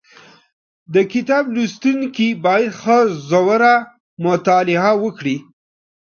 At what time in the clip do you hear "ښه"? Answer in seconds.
2.79-2.97